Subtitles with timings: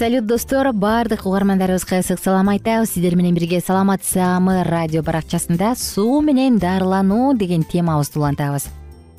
[0.00, 0.72] салют достор.
[0.72, 2.92] Баардык угармандарыбызга ысык салам айтабыз.
[2.94, 8.70] Сиздер менен бирге саламат саамы радио баракчасында суу менен дарылануу деген темабызды улантабыз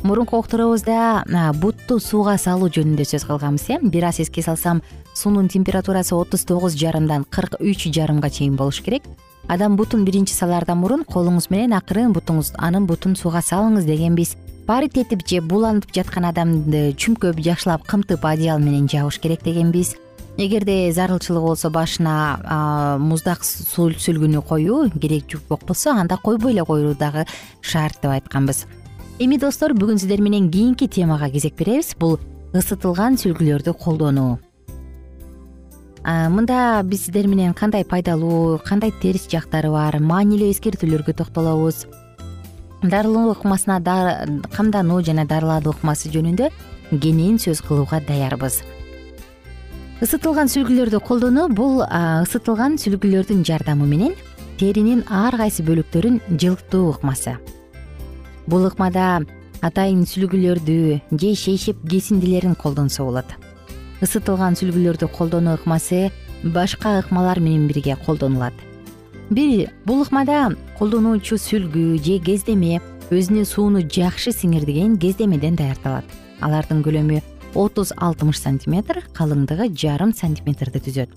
[0.01, 3.77] мурунку окутуруубузда бутту сууга салуу жөнүндө сөз кылганбыз э?
[3.83, 4.81] Бир аз эске салсам
[5.13, 9.03] суунун температурасы отуз тогуз жарымдан кырк үч жарымга чейин болуш керек.
[9.47, 14.35] Адам бутун биринчи салаардан мурун колуңуз менен акырын бутуңуз анын бутун сууга салыңыз дегенбиз.
[14.65, 19.95] Парить этип же бууланып жаткан адамды чүмкөп жакшылап кымтып одеял менен жабыш керек дегенбиз
[20.37, 27.25] эгерде зарылчылыгы болсо башына муздак сүлгүнү коюу керек жок болсо анда койбой эле коюу дагы
[27.61, 28.65] шарт деп айтканбыз.
[29.19, 31.95] Эми достор бүгүн сиздер менен кийинки темага кезек беребиз.
[31.99, 32.19] Бул
[32.53, 34.39] ысытылган сүлгүлөрдү колдонуу.
[36.03, 41.85] Мында биз сиздер менен кандай пайдалуу кандай терс жактары бар маанилүү эскертүүлөргө токтолобуз.
[42.81, 43.77] Дарылоо ыкмасына
[44.55, 46.49] камдануу жана дарылануу ыкмасы жөнүндө
[46.97, 48.63] кенен сөз кылууга даярбыз
[50.01, 54.15] ысытылган сүлгүлөрдү колдонуу бул ысытылган сүлгүлөрдүн жардамы менен
[54.57, 57.35] теринин ар кайсы бөлүктөрүн жылытуу ыкмасы.
[58.49, 59.21] Бул ыкмада
[59.61, 60.77] атайын сүлгүлөрдү
[61.21, 63.29] же шейшеп кесиндилерин колдонсо болот.
[64.01, 66.09] Ысытылган сүлгүлөрдү колдонуу ыкмасы
[66.43, 68.57] башка ыкмалар менен бирге колдонулат.
[69.29, 72.81] Бир бул ыкмада колдонуучу сүлгү же кездеме
[73.13, 76.09] өзүнө сууну жакшы сиңирдиген кездемеден даярдалат
[76.41, 77.21] алардын көлөмү
[77.55, 81.09] отуз алтымыш сантиметр калыңдыгы жарым сантиметрди түзөт.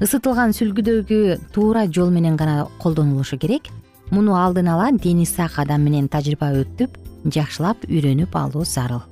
[0.00, 3.68] Ысытылган сүлгүдөгү туура жол менен гана колдонулушу керек.
[4.10, 6.96] Муну алдын ала дени сак адам менен тажрыйба өтүп
[7.26, 9.02] жакшылап үйрөнүп алуу зарыл.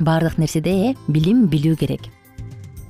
[0.00, 2.08] Баардык нерседе билим билүү керек.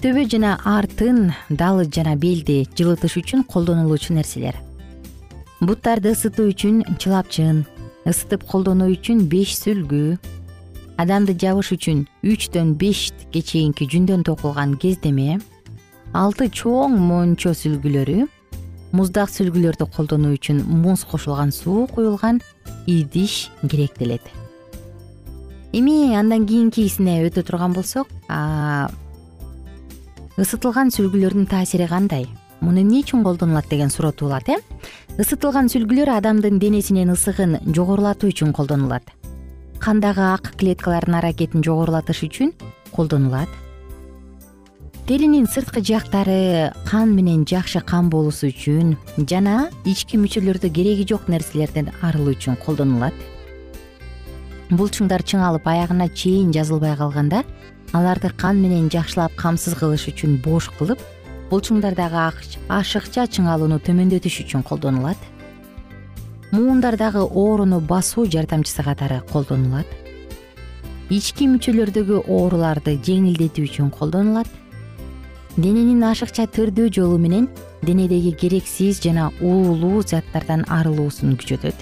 [0.03, 4.57] Төбө жана артын далы жана белди жылытыш үчүн колдонулуучу нерселер.
[5.61, 7.63] Буттарды ысытуу үчүн чылапчын
[8.09, 10.17] ысытып колдонуу үчүн беш сүлгү
[11.03, 15.41] адамды жабыш үчүн үчтөн бешке чейинки жүндөн токулган кездеме
[16.15, 18.29] алты чоң мончо сүлгүлөрү
[18.93, 22.43] муздак сүлгүлөрдү колдонуу үчүн муз кошулган суу куюлган
[22.87, 24.23] идиш керектелет.
[25.73, 28.13] Эми андан кийинкисине өтө турган болсок
[30.37, 32.29] ысытылган сүлгүлөрдүн таасири кандай?
[32.61, 34.61] Муну эмне үчүн колдонулат деген суроо туулат э?
[35.17, 39.09] Ысытылган сүлгүлөр адамдын денесинин ысыгын жогорулатуу үчүн колдонулат
[39.83, 42.53] кандагы ак клеткалардын аракетин жогорулатыш үчүн
[42.95, 43.51] колдонулат.
[45.09, 48.95] Теринин сырткы жактары кан менен жакшы кан болуусу үчүн
[49.27, 53.17] жана ички мүчөлөрдө кереги жок нерселерден арылуу үчүн колдонулат.
[54.71, 57.43] Булчуңдар чыңалып аягына чейин жазылбай калганда
[57.93, 61.03] аларды кан менен жакшылап камсыз кылыш үчүн бош кылып
[61.51, 62.31] булчуңдардагы
[62.71, 65.19] ашыкча чыңалууну төмөндөтүш үчүн колдонулат
[66.53, 69.87] муундардагы ооруну басуу жардамчысы катары колдонулат.
[71.09, 74.49] Ички мүчөлөрдөгү ооруларды жеңилдетүү үчүн колдонулат.
[75.57, 77.49] Дененин ашыкча төрдөө жолу менен
[77.83, 81.77] денедеги керексиз жана уулуу заттардан арылуусун күчөтөт.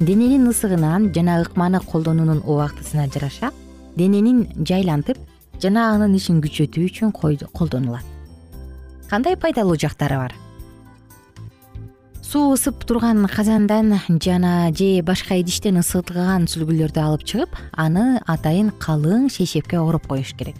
[0.00, 3.52] Дененин ысыгынан жана ыкманы колдонуунун убактысына жараша
[3.96, 5.18] дененин жайлантып
[5.60, 8.04] жана анын ишин күчөтүү үчүн колдонулат.
[9.08, 10.41] Кандай пайдалуу жактары бар
[12.32, 13.92] суу ысып турган казандан
[14.24, 20.56] жана же башка идиштен ысытылган сүлгүлөрдү алып чыгып аны атайын калың шейшепке ороп коюш керек.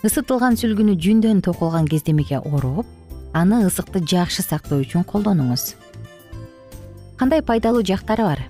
[0.00, 2.88] Ысытылган сүлгүнү жүндөн токулган кездемеге ороп
[3.36, 5.74] аны ысыкты жакшы сактоо үчүн колдонуңуз.
[7.20, 8.40] Кандай пайдалуу жактары бар?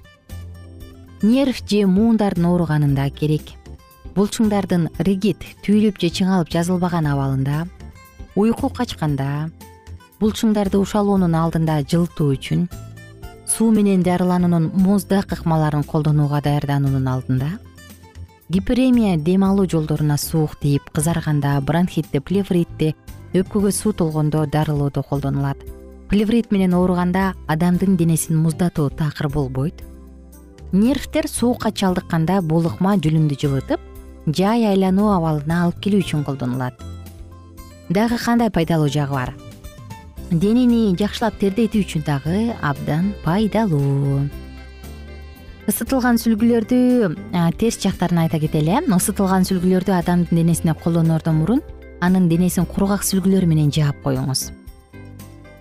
[1.23, 3.56] Нерв же муундардын ооруганында керек.
[4.14, 7.67] Булчуңдардын ригит түйүлүп же чыңалып жазылбаган абалында
[8.37, 9.50] уйку качканда
[10.23, 12.67] булчуңдарды ушалуунун алдында жылытуу үчүн
[13.53, 17.51] суу менен дарылануунун муздак ыкмаларын колдонууга даярдануунун алдында
[18.53, 22.95] гиперемия дем алуу жолдоруна суук тийип кызарганда бронхитти плевритти
[23.33, 25.57] өпкөгө суу толгондо дарылоодо колдонулат.
[26.09, 29.83] Плеврит менен ооруганда адамдын денесин муздатуу такыр болбойт.
[30.73, 33.81] Нервтер суукка чалдыкканда бул ыкма жүлүндү жылытып
[34.27, 36.77] жай айлануу абалына алып келүү үчүн колдонулат.
[37.89, 39.35] Дагы кандай пайдалуу жагы бар
[40.40, 44.23] денени жакшылап тердетүү үчүн дагы абдан пайдалуу.
[45.69, 46.79] Ысытылган сүлгүлөрдү
[47.61, 48.81] терс жактарын айта кетели э.
[48.87, 51.62] Ысытылган сүлгүлөрдү адамдын денесине колдоноордон мурун
[52.00, 54.50] анын денесин кургак сүлгүлөр менен жаап коюңуз.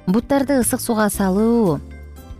[0.07, 1.79] Буттарды ысык сууга салуу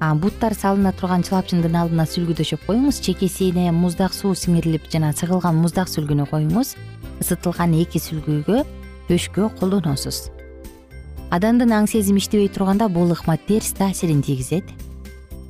[0.01, 5.92] буттар салына турган чылапчындын алдына сүлгү төшөп коюңуз чекесине муздак суу сиңирилип жана сыгылган муздак
[5.94, 6.75] сүлгүнү коюңуз
[7.22, 8.63] ысытылган эки сүлгүгө
[9.12, 10.31] төшкө колдоносуз
[11.31, 14.68] адамдын аң сезими иштебей турганда бул ыкма терс таасирин тийгизет.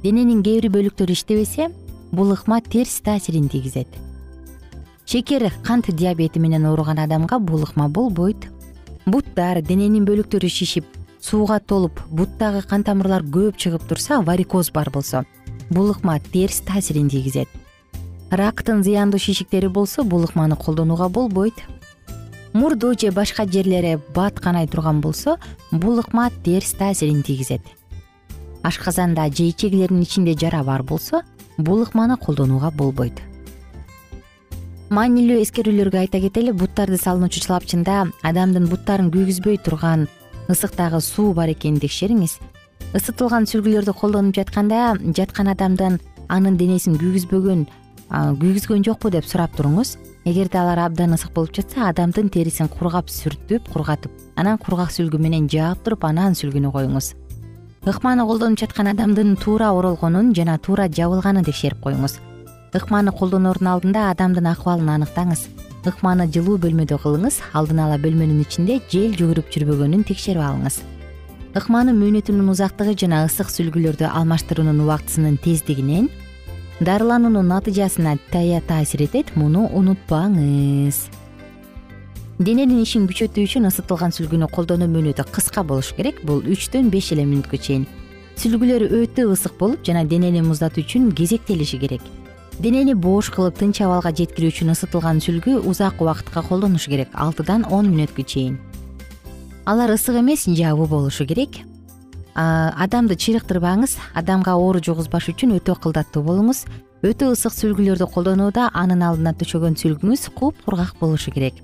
[0.03, 1.71] Дененин кээ бир бөлүктөрү иштебесе
[2.11, 3.87] бул ыкма терс таасирин тийгизет.
[5.05, 8.45] Шекер кант диабети менен ооруган адамга бул ыкма болбойт.
[9.07, 10.85] Буттар дененин бөлүктөрү шишип
[11.19, 15.25] сууга толуп буттагы кан тамырлар көп чыгып турса варикоз бар болсо.
[15.71, 17.49] Бул ыкма терс таасирин тийгизет.
[18.29, 21.55] Рактын зыяндуу шишиктери болсо бул ыкманы колдонууга болбойт
[22.53, 25.37] мурду же башка жерлери бат канай турган болсо
[25.71, 27.61] бул ыкма терс таасирин тийгизет.
[28.63, 31.23] Ашказанда же ичегилердин ичинде жара бар болсо
[31.57, 33.21] бул ыкманы колдонууга болбойт.
[34.89, 40.09] Маанилүү эскерүүлөргө айта кетели буттарды салынуучу чылапчында адамдын буттарын күйгүзбөй турган
[40.51, 42.39] ысыктагы суу бар экенин текшериңиз.
[42.91, 47.63] Ысытылган сүлгүлөрдү колдонуп жатканда жаткан адамдан анын денесин күйгүзбөгөн
[48.11, 49.95] күйгүзгөн жокпу деп сурап туруңуз
[50.25, 55.47] эгерде алар абдан ысык болуп жатса адамдын терисин кургап сүртүп кургатып анан кургак сүлгү менен
[55.49, 57.13] жаап туруп анан сүлгүнү коюңуз.
[57.89, 62.19] Ыкманы колдонуп жаткан адамдын туура оролгонун жана туура жабылганын текшерип коюңуз.
[62.77, 65.47] Ыкманы колдоноордун алдында адамдын акыбалын аныктаңыз.
[65.89, 70.83] Ыкманы жылуу бөлмөдө кылыңыз алдын ала бөлмөнүн ичинде жел жүгүрүп жүрбөгөнүн текшерип алыңыз.
[71.57, 76.11] Ыкманын мөөнөтүнүн узактыгы жана ысык сүлгүлөрдү алмаштыруунун убактысынын тездигинен
[76.81, 80.97] дарылануунун натыйжасына таасир этет муну унутпаңыз.
[82.39, 86.23] Дененин ишин күчөтүү үчүн ысытылган сүлгүнү колдонуу мөөнөтү кыска болуш керек.
[86.25, 87.85] Бул үчтөн беш эле мүнөткө чейин.
[88.41, 92.01] Сүлгүлөр өтө ысык болуп жана денени муздатуу үчүн кезектелиши керек.
[92.57, 97.93] Денени боош кылып тынч абалга жеткирүү үчүн ысытылган сүлгү узак убакытка колдонуш керек алтыдан он
[97.93, 98.57] мүнөткө чейин.
[99.65, 101.61] Алар ысык эмес жабуу болушу керек
[102.35, 106.65] адамды чырыктырбаңыз адамга оору жугузбаш үчүн өтө кылдаттуу болуңуз.
[107.01, 111.55] Өтө ысык сүлгүлөрдү колдонууда анын алдына төшөгөн сүлгүңүз куп кургак болушу керек.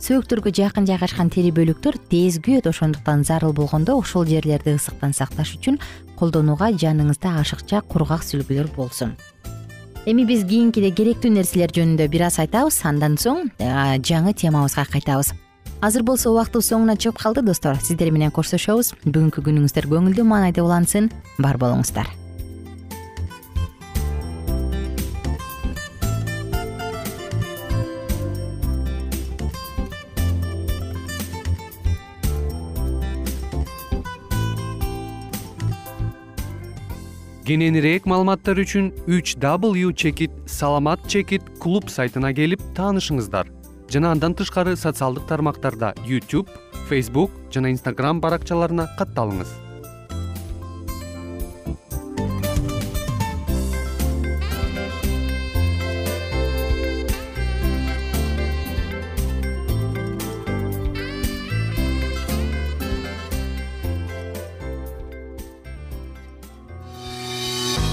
[0.00, 5.76] Сөөктөргө жакын жайгашкан тери бөлүктөр тез күйөт ошондуктан зарыл болгондо ошол жерлерди ысыктан сакташ үчүн
[6.16, 9.14] колдонууга жаныңызда ашыкча кургак сүлгүлөр болсун.
[10.08, 15.34] Эми биз кийинкиде керектүү нерселер жөнүндө бир аз айтабыз андан соң жаңы темабызга кайтабыз
[15.80, 17.80] азыр болсо убактыбыз соңуна чыгып калды достор.
[17.80, 18.94] Сиздер менен коштошобуз.
[19.04, 21.10] Бүгүнкү күнүңүздөр көңүлдүү маанайда улансын.
[21.38, 22.10] Бар болуңуздар.
[37.50, 43.50] Кененирээк маалыматтар үчүн үч w чекит саламат чекит клуб сайтына келип таанышыңыздар
[43.90, 46.52] жана андан тышкары социалдык тармактарда youtube
[46.90, 49.69] facebook жана instagram баракчаларына катталыңыз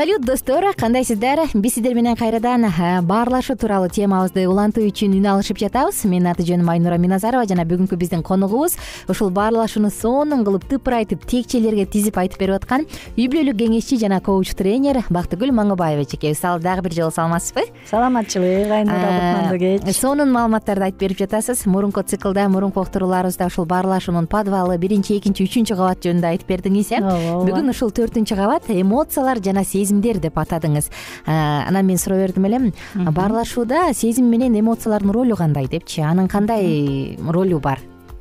[0.00, 1.40] салют достор кандайсыздар?
[1.52, 2.64] Биз сиздер менен кайрадан
[3.02, 6.06] баарлашуу тууралуу темабызды улантуу үчүн үн алышып жатабыз.
[6.08, 8.78] Менин аты жөнүм айнура миназарова жана бүгүнкү биздин коногубуз
[9.12, 12.86] ушул баарлашууну сонун кылып тыпырайтып текчелерге тизип айтып берип аткан
[13.18, 17.66] үй бүлөлүк кеңешчи жана коуч тренер бактыгүл маңыбаева эжекебиз ал дагы бир жолу саламатсызбы?
[17.90, 21.66] Саламатчылык айнура кутмандуу кеч сонун маалыматтарды айтып берип жатасыз.
[21.66, 27.04] Мурунку циклда мурунку уктурууларыбызда ушул баарлашуунун подвалы биринчи экинчи үчүнчү кабат жөнүндө айтып бердиңиз э?
[27.04, 29.66] Ооба бүгүн ушул төртүнчү кабат эмоциялар жана
[29.98, 30.90] деп атадыңыз.
[31.26, 36.00] Анан мен суроо бердим элем баарлашууда сезим менен эмоциялардын ролу кандай депчи.
[36.00, 37.80] Анын кандай ролу бар?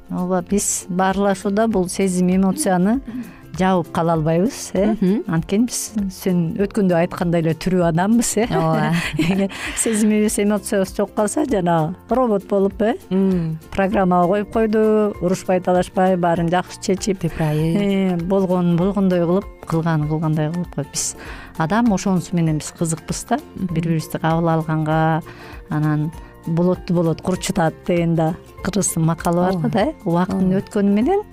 [0.09, 2.99] Ооба биз баарлашууда бул сезим эмоцияны
[3.59, 4.93] жабып кала албайбыз э?
[5.27, 5.79] Анткени биз
[6.15, 8.45] сен өткөндө айткандай эле тирүү адамбыз э?
[8.55, 8.93] Ооба.
[9.19, 12.95] Эгер сезимибиз эмоциябыз жок калса жанагы робот болуп э?
[13.71, 14.83] Программага коюп койду
[15.21, 21.15] урушпай талашпай баарын жакшы чечип тыпырайып э, болгонун болгондой кылып кылганын кылгандай кылып коет биз
[21.59, 23.39] адам ошонусу менен биз кызыкпыз да.
[23.55, 25.21] Бири бирибизди кабыл алганга
[25.69, 26.11] анан
[26.47, 31.23] болотту болот курчутат деген да кыргыздын макалы бар го да э убакыттын өткөнү менен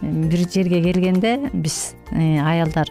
[0.00, 2.86] бир жерге келгенде биз э, аялдар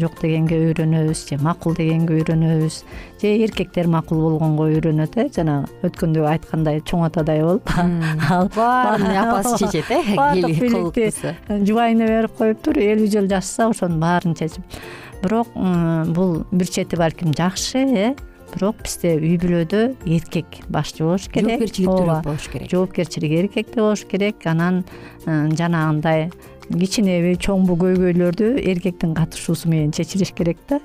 [0.00, 2.78] жок дегенге үйрөнөбүз же макул дегенге үйрөнөбүз
[3.20, 7.68] же эркектер макул болгонго үйрөнөт э жанагы өткөндө айткандай чоң атадай болуп
[8.30, 11.10] ал баарын апасы чечет э баардык бийликти
[11.68, 14.64] жубайына берип коюптур элүү жыл жашаса ошонун баарын чечип
[15.22, 15.52] бирок
[16.16, 18.08] бул бир чети балким жакшы э?
[18.54, 22.68] Бирок бизде үй бүлөдө эркек башчы болуш керек жоопкерчиликтүүрөөк болуш керек.
[22.70, 24.46] Жоопкерчилиги эркекте болуш керек.
[24.46, 24.84] Анан
[25.26, 26.28] жанагындай
[26.70, 30.80] кичинеби чоңбу көйгөйлөрдү эркектин катышуусу менен чечилиш керек да.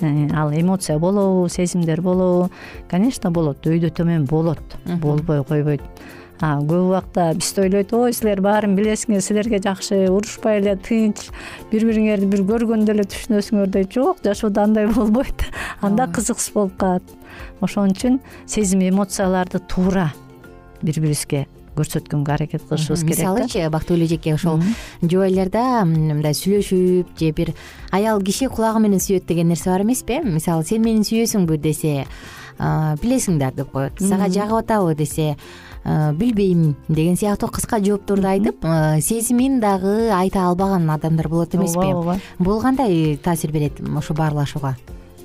[0.00, 2.50] Э, ал эмоция болобу сезимдер болобу.
[2.90, 4.62] Конечно болот өйдө төмөн болот.
[4.84, 5.82] Болбой койбойт
[6.40, 11.28] көп убакта бизди ойлойт ой силер баарын билесиңер силерге жакшы урушпай эле тынч
[11.70, 15.46] бири бириңерди бир көргөндө эле түшүнөсүңөр дейт жок жашоодо андай болбойт.
[15.80, 17.02] Анда кызыксыз болуп калат.
[17.60, 20.10] Ошон үчүн сезим эмоцияларды туура
[20.82, 24.62] бири бирибизге көрсөткөнгө аракет кылышыбыз керек мисалычы бактыгүл эжеке ошол
[25.02, 27.50] жубайларда мындай сүйлөшүп же бир
[27.90, 30.20] аял киши кулагы менен сүйөт деген нерсе бар эмеспи?
[30.22, 32.06] Мисалы сен мени сүйөсүңбү десе
[32.58, 33.98] билесиң да деп коет.
[33.98, 35.34] Сага жагып атабы десе
[35.84, 38.64] билбейм деген сыяктуу кыска жоопторду айтып
[39.04, 41.78] сезимин дагы айта албаган адамдар болот эмеспи.
[41.78, 41.98] ооба.
[41.98, 44.76] Ооба бул кандай таасир берет ошо баарлашууга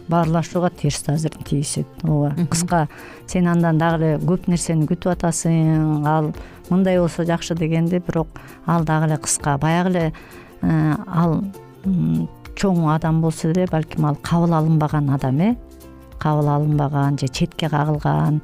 [0.09, 2.35] баарлашууга терс таасир тийгизет ооба.
[2.49, 2.87] Кыска
[3.27, 6.33] сен андан дагы эле көп нерсени күтүп атасың ал
[6.69, 8.27] мындай болсо жакшы дегенди бирок
[8.65, 10.13] ал дагы эле кыска баягы эле
[10.61, 11.43] э, ал
[12.55, 15.55] чоң адам болсо деле балким ал кабыл алынбаган адам э.
[16.19, 18.41] Кабыл алынбаган же четке кагылган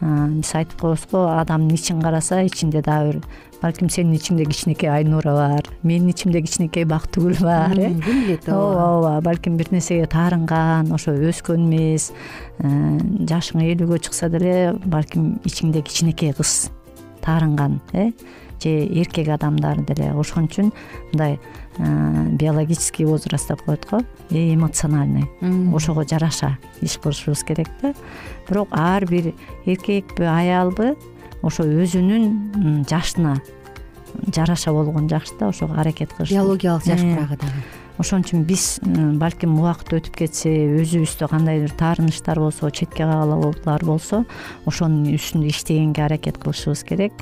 [0.00, 3.22] биз айтып коебуз го адамдын ичин караса ичинде дагы бир
[3.60, 7.90] балким сенин ичиңде кичинекей айнура бар менин ичимде кичинекей бактыгүл бар э?
[8.04, 8.86] Ким билет ооба.
[8.86, 12.10] Ооба балким бир нерсеге таарынган ошо өскөн эмес
[12.58, 12.68] э,
[13.28, 16.70] жашың элүүгө чыкса деле балким ичиңде кичинекей кыз
[17.20, 18.10] таарынган э?
[18.60, 20.12] Же эркек адамдар деле.
[20.12, 20.72] Ошон үчүн
[21.12, 21.38] мындай
[22.30, 24.00] биологический возраст деп коет го.
[24.30, 25.30] Эмоциональный.
[25.74, 27.94] Ошого жараша иш кылышыбыз керек да.
[28.48, 29.34] Бирок ар бир
[29.66, 30.96] эркекпи аялбы
[31.42, 33.40] ошо өзүнүн жашына
[34.34, 36.30] жараша болгон жакшы да ошого аракет кылыш.
[36.30, 37.16] Биологиялык жаш э.
[37.16, 37.62] прагы дагы.
[38.00, 38.80] ошон үчүн биз
[39.20, 44.24] балким убакыт өтүп кетсе өзүбүздө кандайдыр таарынычтар болсо четке кагалоолор болсо
[44.64, 47.12] ошонун үстүндө иштегенге аракет кылышыбыз керек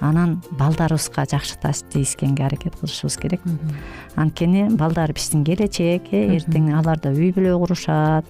[0.00, 1.56] анан балдарыбызга жакшы
[1.92, 3.40] тийишкенге аракет кылышыбыз керек.
[4.16, 8.24] Анткени балдар биздин келечек э эртең алар да үй бүлө курушат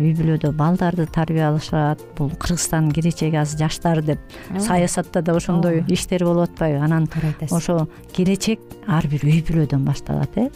[0.00, 2.00] үй бүлөдө балдарды тарбиялашат.
[2.16, 4.20] Бул кыргызстандын келечеги азыр жаштар деп
[4.58, 6.80] саясатта да ошондой иштер болуп атпайбы.
[6.84, 10.48] Анан туура айтасыз ошо келечек ар бир үй бүлөдөн башталат э.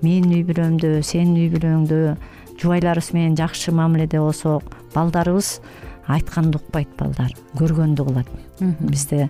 [0.00, 2.16] Менин үй бүлөмдө сенин үй бүлөңдө
[2.58, 4.64] жубайларыбыз менен жакшы мамиледе болсок
[4.94, 5.58] балдарыбыз
[6.08, 8.28] айтканды укпайт балдар көргөндү кылат.
[8.80, 9.28] Бизде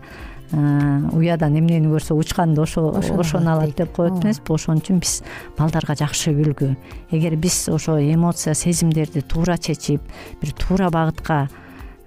[0.53, 5.23] уядан эмнени көрсө учканды ошону алат деп коет эмеспи ошон үчүн биз
[5.59, 6.75] балдарга жакшы үлгү.
[7.11, 10.01] Эгер биз ошо эмоция сезимдерди туура чечип
[10.41, 11.49] бир туура багытка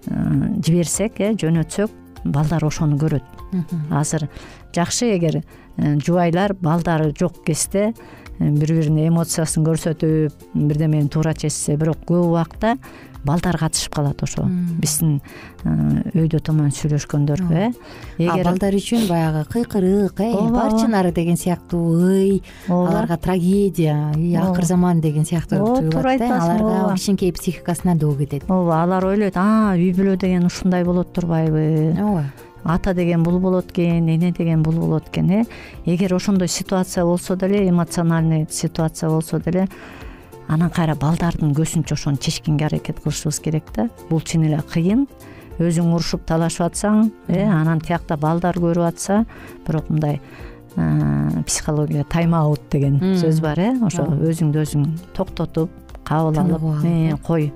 [0.07, 1.91] жиберсек э жөнөтсөк
[2.25, 3.23] балдар ошону көрөт.
[3.91, 4.27] Азыр
[4.73, 5.41] жакшы эгер
[5.77, 7.93] э, жубайлар балдары жок кезде
[8.39, 12.77] э, бири бирине эмоциясын көрсөтүп бирдемени туура чечсе бирок көп убакта
[13.23, 14.45] балдар катышып калат ошо.
[14.81, 15.21] Биздин
[15.63, 15.69] э,
[16.17, 17.69] өйдө томон сүйлөшкөндөргө э?
[18.17, 24.11] Эгер балдар үчүн баягы кыйкырык э барчынары деген сыяктуу ый аларга трагедия
[24.41, 28.49] акыр заман деген сыяктуу ооба туура да айтасың аларга кичинекей психикасына доо кетет.
[28.49, 32.25] Ооба алар ойлойт а үй бүлө деген ушундай болот турбайбы ооба.
[32.63, 35.43] Ата деген бул болот экен эне деген бул болот экен э?
[35.85, 39.67] Эгер ошондой ситуация болсо деле эмоциональный ситуация болсо деле
[40.51, 43.87] анан кайра балдардын көзүнчө ошону чечкенге аракет кылышыбыз керек да.
[44.09, 45.05] Бул чын эле кыйын.
[45.61, 49.25] Өзүң урушуп талашып атсаң э анан тиякта балдар көрүп атса
[49.67, 50.19] бирок мындай
[50.75, 55.69] э, психология тайм аут деген сөз бар э ошо өзүңдү өзүң токтотуп
[56.03, 57.53] кабыл алып алып, э, кой.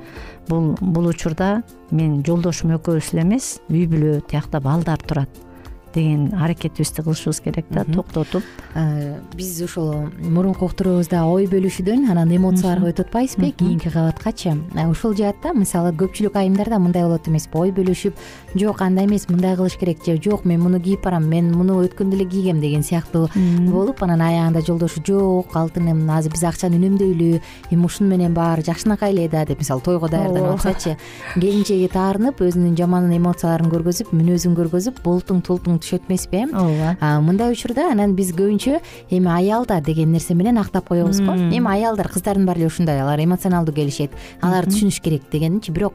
[0.48, 5.30] Бул бул учурда мен жолдошум экөөбүз эле эмес үй бүлө тиякта балдар турат
[5.96, 8.44] деген аракетибизди кылышыбыз керек да токтотуп.
[8.76, 14.58] Э, биз ошол мурунку уктуруубузда ой бөлүшүүдөн анан эмоцияларга өтүп атпайбызбы кийинки кабаткачы.
[14.90, 18.20] Ушул жаатта мисалы көпчүлүк айымдарда мындай болот эмеспи ой бөлүшүп
[18.56, 22.16] жок андай эмес мындай кылыш керек же жок мен муну кийип барам мен муну өткөндө
[22.18, 23.30] эле кийгем деген сыяктуу
[23.70, 29.14] болуп анан аягында жолдошу жок алтыным азыр биз акчаны үнөмдөйлү эми ушуну менен баары жакшынакай
[29.14, 30.98] эле да деп мисалы тойго даярданып атсачы
[31.36, 36.46] келинчеги таарынып өзүнүн жаман эмоцияларын көргөзүп мүнөзүн көргөзүп бултуң тултуң эмеспи э?
[36.52, 37.22] Ооба.
[37.22, 41.34] Мындай учурда анан биз көбүнчө эми аял да деген нерсе менен актап коебуз го.
[41.34, 45.94] Эми аялдар кыздардын баары эле ушундай алар эмоционалдуу келишет алар түшүнүш керек дегенчи бирок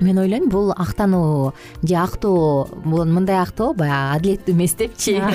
[0.00, 5.20] мен ойлойм бул актануу же актоо бул мындай актоо баягы адилеттүү эмес депчи.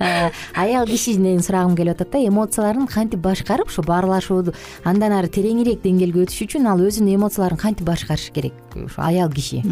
[0.00, 5.84] Э, аял кишиден сурагым келип атат да эмоцияларын кантип башкарып ушу баарлашууду андан ары тереңирээк
[5.84, 9.62] деңгээлге өтүш үчүн ал өзүнүн эмоцияларын кантип башкарыш керек ушу аял киши?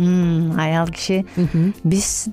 [0.59, 1.25] Аял киши.
[1.83, 2.29] Биз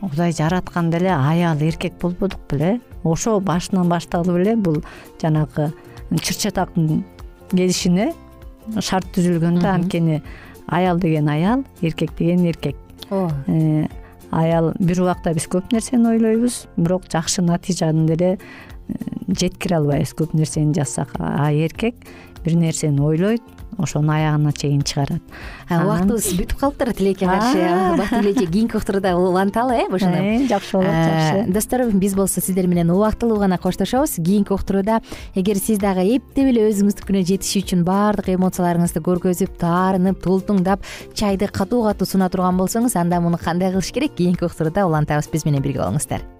[0.00, 2.80] кудай жаратканда эле аял эркек болбодук беле.
[3.04, 4.82] Ошо башынан башталып эле бул
[5.22, 5.72] жанагы
[6.10, 7.04] чыр чатактын
[7.50, 8.12] келишине
[8.80, 9.74] шарт түзүлгөн да.
[9.74, 10.22] Анткени
[10.66, 12.76] аял деген аял эркек деген эркек.
[13.10, 13.86] Ооба Э,
[14.30, 18.94] аял бир убакта биз көп нерсени ойлойбуз бирок жакшы натыйжаны деле э,
[19.28, 20.14] жеткире албайбыз.
[20.14, 21.96] Көп нерсени жазсак а эркек
[22.44, 23.42] бир нерсени ойлойт
[23.82, 25.22] ошону аягына чейин чыгарат.
[25.70, 30.90] Убактыбыз бүтүп калыптыр тилекке каршы батир эже кийинки уктуруда уланталы э ошондо Э, жакшы болот
[30.90, 31.52] жакшы.
[31.52, 34.16] достор биз болсо сиздер менен убактылуу гана коштошобуз.
[34.16, 35.00] Кийинки уктурууда
[35.34, 41.84] эгер сиз дагы эптеп эле өзүңүздүкүнө жетиш үчүн баардык эмоцияларыңызды көргөзүп таарынып тултуңдап чайды катуу
[41.84, 44.14] катуу суна турган болсоңуз анда муну кандай кылыш керек?
[44.16, 46.39] Кийинки уктурууда улантабыз биз менен бирге болуңуздар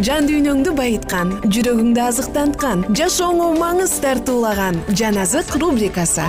[0.00, 6.24] жан дүйнөңдү байыткан жүрөгүңдү азыктанткан жашооңо маңыз тартуулаган жан азык рубрикасы.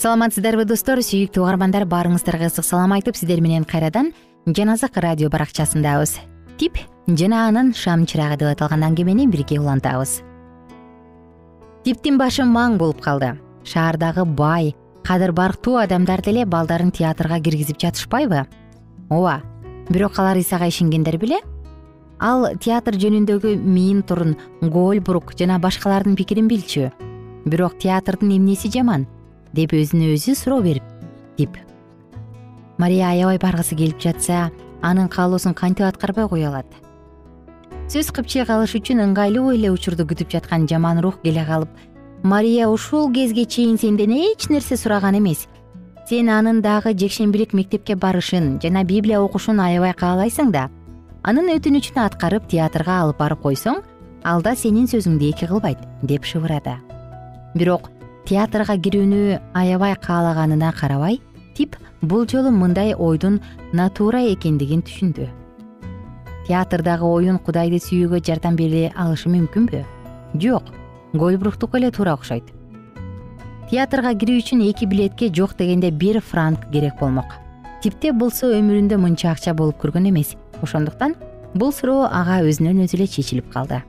[0.00, 4.12] Саламатсыздарбы достор сүйүктүү угармандар баарыңыздарга ысык салам айтып сиздер менен кайрадан
[4.46, 6.18] жан азык радио баракчасындабыз.
[6.60, 6.76] Тип
[7.08, 10.20] жана анын шам чырагы деп аталган аңгемени бирге улантабыз.
[11.84, 13.34] Типтин башы маң болуп калды.
[13.64, 14.74] Шаардагы бай
[15.06, 18.44] кадыр барктуу адамдар деле балдарын театрга киргизип жатышпайбы?
[19.08, 19.40] Ооба
[19.88, 21.40] бирок алар ыйсага ишенгендер беле?
[22.20, 26.90] Ал театр жөнүндөгү мин турун гольбрук жана башкалардын пикирин билчү.
[27.46, 29.06] Бирок театрдын эмнеси жаман?
[29.52, 30.84] Деп өзүнө өзү суроо берип
[31.38, 31.56] тип.
[32.78, 34.50] Мария аябай баргысы келип жатса
[34.82, 36.66] анын каалоосун кантип аткарбай кое алат
[37.90, 41.70] сөз кыпчык алыш үчүн ыңгайлуу эле учурду күтүп жаткан жаман рух келе калып
[42.22, 45.48] мария ушул кезге чейин сенден эч нерсе сураган эмес.
[46.06, 50.68] Сен анын дагы жекшембилик мектепке барышын жана библия окушун аябай каалайсың да
[51.24, 53.82] анын өтүнүчүн аткарып театрга алып барып койсоң
[54.22, 56.76] ал да сенин сөзүңдү эки кылбайт деп шыбырады.
[57.56, 57.90] Бирок
[58.24, 61.18] театрга кирүүнү аябай каалаганына карабай
[61.58, 65.39] тип бул жолу мындай ойдун натура экендигин түшүндү
[66.50, 69.84] театрдагы оюн кудайды сүйүүгө жардам бере алышы мүмкүнбү?
[70.42, 70.72] Жок
[71.14, 72.48] гольбруктуку эле туура окшойт.
[73.70, 77.36] Театрга кирүү үчүн эки билетке жок дегенде бир франк керек болмок.
[77.84, 80.34] Типте болсо өмүрүндө мынча акча болуп көргөн эмес.
[80.60, 81.14] Ошондуктан
[81.54, 83.84] бул суроо ага өзүнөн өзү эле чечилип калды.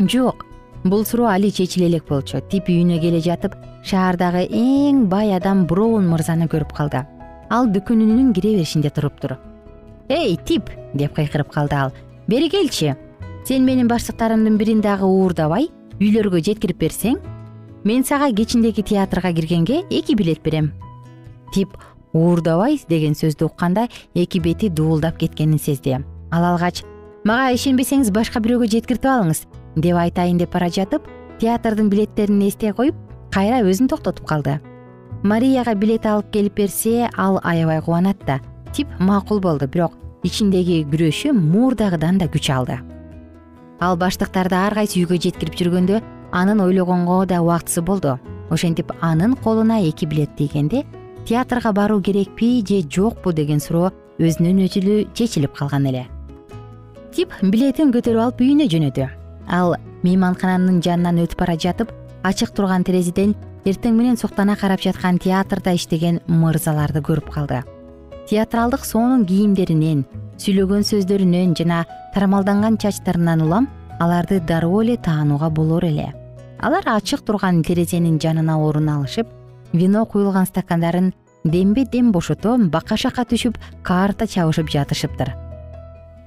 [0.00, 0.46] Жок
[0.82, 2.42] бул суроо али чечиле элек болчу.
[2.50, 3.54] Тип үйүнө келе жатып
[3.86, 7.06] шаардагы эң бай адам броун мырзаны көрүп калды.
[7.50, 9.38] Ал дүкөнүнүн кире беришинде туруптур
[10.08, 10.70] эй тип!
[10.94, 11.92] деп кыйкырып калды ал.
[12.28, 12.94] Бери келчи.
[13.44, 17.16] Сен менин баштыктарымдын бирин дагы уурдабай үйлөргө жеткирип берсең
[17.88, 20.72] мен сага кечиндеги театрга киргенге эки билет берем
[21.54, 21.72] тип
[22.12, 25.96] уурдабай деген сөздү укканда эки бети дуулдап кеткенин сезди.
[26.30, 26.82] Ал алгач
[27.24, 29.44] мага ишенбесеңиз башка бирөөгө жеткиртип алыңыз
[29.76, 31.08] деп айтайын деп бара жатып
[31.40, 32.96] театрдын билеттерин эстей коюп
[33.32, 34.60] кайра өзүн токтотуп калды.
[35.22, 38.40] Марияга билет алып келип берсе ал аябай кубанат да
[38.72, 39.66] тип макул болду.
[39.66, 42.78] Бирок ичиндеги күрөшү мурдагыдан да күч алды.
[43.80, 46.00] Ал баштыктарды ар кайсы үйгө жеткирип жүргөндө
[46.32, 48.18] анын ойлогонго да убактысы болду.
[48.50, 50.84] Ошентип анын колуна эки билет тийгенде
[51.26, 56.06] театрга баруу керекпи же жокпу деген суроо өзүнөн өзү эле чечилип калган эле.
[57.14, 59.08] Тип билетин көтөрүп алып үйүнө жөнөдү.
[59.48, 65.74] Ал мейманкананын жанынан өтүп бара жатып ачык турган терезеден эртең менен суктана карап жаткан театрда
[65.78, 67.62] иштеген мырзаларды көрүп калды
[68.28, 70.02] театралдык сонун кийимдеринен
[70.36, 71.78] сүйлөгөн сөздөрүнөн жана
[72.12, 73.68] тарамалданган чачтарынан улам
[74.04, 76.12] аларды дароо эле таанууга болор эле.
[76.60, 79.30] Алар ачык турган терезенин жанына орун алышып
[79.72, 81.14] вино куюлган стакандарын
[81.44, 85.32] дембе дем бошото бака шака түшүп карта чабышып жатышыптыр.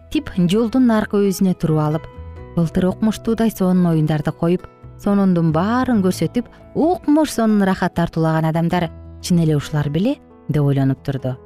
[0.09, 2.09] Тип жолдун наркы өзүнө туруп алып
[2.55, 4.65] былтыр укмуштуудай сонун оюндарды коюп
[4.97, 8.89] сонундун баарын көрсөтүп укмуш сонун рахат тартуулаган адамдар
[9.21, 10.17] чын эле ушулар беле
[10.49, 11.37] деп ойлонуп турду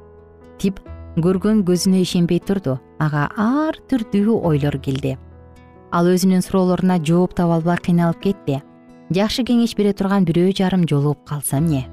[0.58, 0.80] тип
[1.16, 2.76] көргөн көзүнө ишенбей турду.
[3.00, 5.16] Ага ар түрдүү ойлор келди.
[5.92, 8.60] Ал өзүнүн суроолоруна жооп таба албай кыйналып кетти.
[9.14, 11.86] Жакшы кеңеш бере турган бирөө жарым жолугуп калса эмне?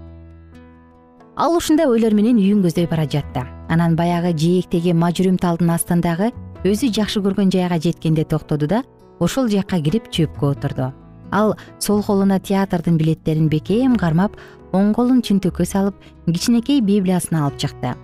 [1.36, 3.46] Ал ушундай ойлор менен үйүн көздөй бара жатты.
[3.70, 6.32] Анан баягы жээктеги мажүрүм талдын астындагы
[6.68, 8.84] өзү жакшы көргөн жайга жеткенде токтоду да
[9.20, 10.92] ошол жакка кирип чөпкө отурду.
[11.32, 14.36] Ал сол колуна театрдын билеттерин бекем кармап
[14.74, 15.96] оң колун чүнтөккө салып
[16.28, 17.96] кичинекей библиясын алып чыкты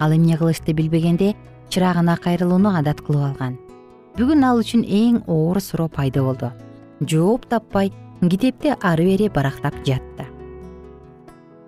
[0.00, 1.34] ал эмне кылышты билбегенде
[1.70, 3.58] чырагына кайрылууну адат кылып алган.
[4.16, 6.52] Бүгүн ал үчүн эң оор суроо пайда болду.
[7.00, 10.26] Жооп таппай китепти ары бери барактап жатты.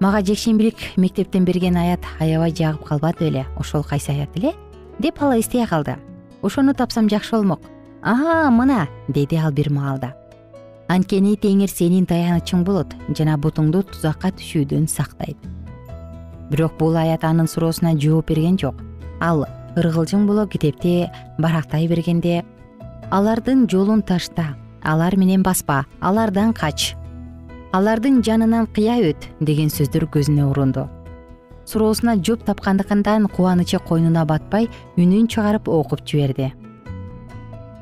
[0.00, 4.54] Мага жекшембилик мектептен берген аят аябай жагып калбады беле ошол кайсы аят эле?
[4.98, 5.96] Деп ал эстей калды.
[6.42, 7.60] Ошону тапсам жакшы болмок.
[8.02, 10.14] А мына деди ал бир маалда.
[10.88, 15.36] Анткени теңир сенин таянычың болот жана бутуңду тузакка түшүүдөн сактайт
[16.50, 18.74] бирок бул аят анын суроосуна жооп берген жок.
[19.20, 21.08] Ал ыргылжың боло китепти
[21.38, 22.44] барактай бергенде
[23.10, 26.94] алардын жолун ташта алар менен баспа алардан кач
[27.72, 30.88] алардын жанынан кыя өт деген сөздөр көзүнө урунду.
[31.68, 36.52] Суроосуна жооп тапкандыгындан кубанычы койнуна батпай үнүн чыгарып окуп жиберди.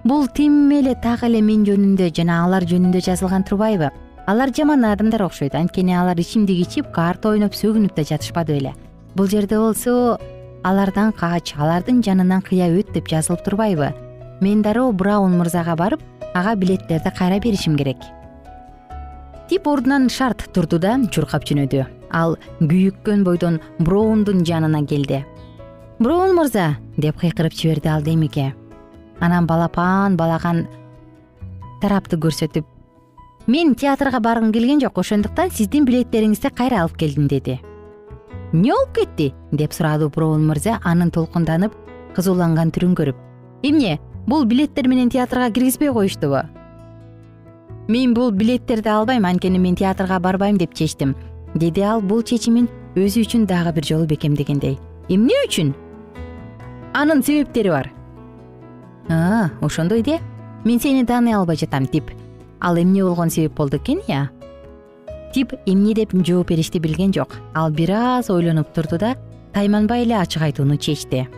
[0.05, 3.93] Бул тим эле так эле мен жөнүндө жана алар жөнүндө жазылган турбайбы
[4.27, 5.55] алар жаман адамдар окшойт.
[5.55, 8.75] Анткени алар ичимдик ичип карта ойноп сөгүнүп да жатышпады беле
[9.17, 10.19] бул жерде болсо
[10.65, 13.95] алардан кач алардын жанынан кыя өт деп жазылып турбайбы?
[14.41, 16.03] Мен дароо браун мырзага барып
[16.35, 17.97] ага билеттерди кайра беришим керек.
[19.49, 21.87] Тип ордунан шарт турду да чуркап жөнөдү.
[22.11, 25.25] Ал күйүккөн бойдон броундун жанына келди.
[25.99, 26.77] Броун мырза!
[26.99, 28.55] деп кыйкырып жиберди ал демике.
[29.21, 30.67] Анан балапан балаган
[31.81, 32.76] тарапты көрсөтүп
[33.47, 37.61] мен театрга баргым келген жок ошондуктан сиздин билеттериңизди кайра алып келдим деди.
[38.53, 41.73] Эмне болуп кетти деп сурады броун мырза анын толкунданып
[42.17, 43.17] кызууланган түрүн көрүп.
[43.63, 46.43] Эмне бул билеттер менен театрга киргизбей коюштубу?
[47.89, 51.15] Мен бул билеттерди албайм анткени мен театрга барбайм деп чечтим
[51.55, 51.81] деди.
[51.83, 54.79] Ал бул чечимин өзү үчүн дагы бир жолу бекемдегендей
[55.09, 55.75] эмне үчүн?
[56.95, 57.93] Анын себептери бар
[59.61, 60.19] ошондой де.
[60.65, 62.11] Мен сени тааный албай жатам тип
[62.61, 64.31] ал эмне болгон себеп болду экен ыя
[65.37, 67.35] тип эмне деп жооп беришти билген жок.
[67.55, 69.17] Ал бир аз ойлонуп турду да
[69.53, 71.29] тайманбай эле ачык айтууну чечти.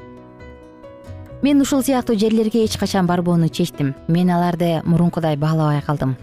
[1.42, 3.96] Мен ушул сыяктуу жерлерге эч качан барбоону чечтим.
[4.06, 6.16] Мен аларды мурункудай баалабай калдым.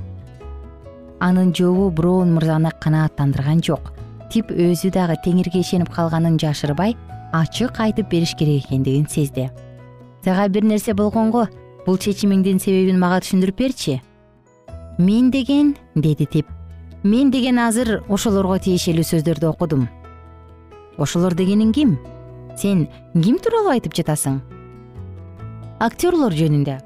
[1.20, 3.92] Анын жообу броун мырзаны канааттандырган жок.
[4.32, 6.96] Тип өзү дагы теңирге ишенип калганын жашырбай
[7.34, 9.50] ачык айтып бериш керек экендигин сезди.
[10.24, 11.50] Сага бир нерсе болгонго
[11.86, 14.02] бул чечимиңдин себебин мага түшүндүрүп берчи
[14.98, 16.48] мен деген деди тип.
[17.04, 19.88] Мен деген азыр ошолорго тиешелүү сөздөрдү окудум
[20.98, 21.96] ошолор дегениң ким?
[22.58, 24.40] Сен ким тууралуу айтып жатасың?
[25.84, 26.78] Актерлор жөнүндө.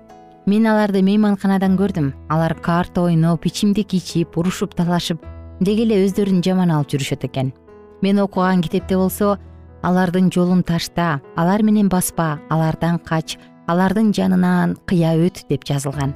[0.49, 2.13] Мен аларды мейманканадан көрдүм.
[2.29, 5.21] Алар карта ойноп ичимдик ичип урушуп талашып
[5.61, 7.53] деги эле өздөрүн жаман алып жүрүшөт экен.
[8.01, 9.37] Мен окуган китепте болсо
[9.83, 16.15] алардын жолун ташта алар менен баспа алардан кач алардын жанынан кыя өт деп жазылган.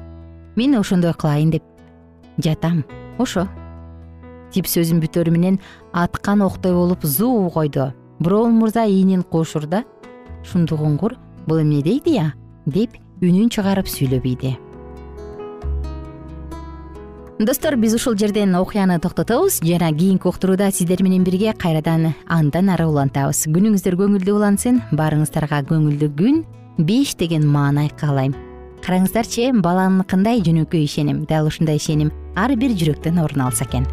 [0.56, 1.64] Мен ошондой кылайын деп
[2.38, 2.84] жатам
[3.18, 3.48] ошо.
[4.54, 5.60] Тип сөзүн бүтөрү менен
[5.92, 7.92] аткан октой болуп зуу койду.
[8.20, 9.84] Броун мырза ийнин кошур да.
[10.44, 11.18] Шундугуңкур
[11.48, 12.34] бул эмне дейт ыя
[12.66, 14.54] деп үнүн чыгарып сүйлөбөйдү
[17.40, 19.60] достор биз ушул жерден окуяны токтотобуз.
[19.64, 23.48] Жана кийинки уктурууда сиздер менен бирге кайрадан андан ары улантабыз.
[23.52, 24.82] Күнүңүздөр көңүлдүү улансын.
[24.92, 26.44] Баарыңыздарга көңүлдүү күн
[26.78, 28.36] беш деген маанай каалайм
[28.84, 33.88] караңыздарчы баланыкындай жөнөкөй ишеним дал ушундай ишеним ар бир жүрөктөн орун алса экен.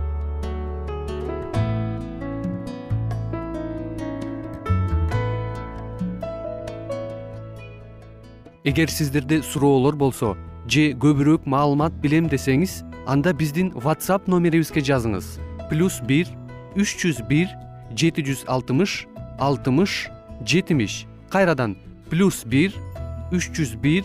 [8.64, 10.34] Эгер сиздерде суроолор болсо
[10.66, 15.38] же көбүрөөк маалымат билем десеңиз анда биздин whatsapp номерибизге жазыңыз.
[15.70, 16.28] Плюс бир
[16.76, 17.48] үч жүз бир
[17.94, 19.06] жети жүз алтымыш
[19.38, 20.08] алтымыш
[20.44, 21.06] жетимиш.
[21.30, 21.78] Кайрадан
[22.10, 22.74] плюс бир
[23.32, 24.04] үч жүз бир